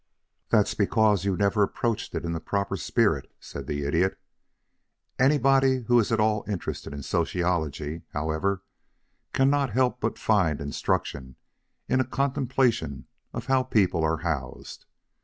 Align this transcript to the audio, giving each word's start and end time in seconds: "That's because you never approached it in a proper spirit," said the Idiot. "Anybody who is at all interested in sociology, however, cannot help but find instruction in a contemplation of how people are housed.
"That's 0.49 0.73
because 0.73 1.25
you 1.25 1.37
never 1.37 1.61
approached 1.61 2.15
it 2.15 2.25
in 2.25 2.33
a 2.35 2.39
proper 2.39 2.75
spirit," 2.75 3.31
said 3.39 3.67
the 3.67 3.83
Idiot. 3.83 4.17
"Anybody 5.19 5.83
who 5.83 5.99
is 5.99 6.11
at 6.11 6.19
all 6.19 6.43
interested 6.47 6.91
in 6.91 7.03
sociology, 7.03 8.01
however, 8.11 8.63
cannot 9.31 9.69
help 9.73 9.99
but 9.99 10.17
find 10.17 10.59
instruction 10.59 11.35
in 11.87 11.99
a 11.99 12.03
contemplation 12.03 13.05
of 13.31 13.45
how 13.45 13.61
people 13.61 14.03
are 14.03 14.17
housed. 14.17 14.87